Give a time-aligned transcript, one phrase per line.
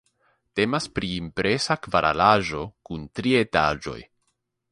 [0.59, 3.97] Temas pri impresa kvaralaĵo kun tri etaĝoj.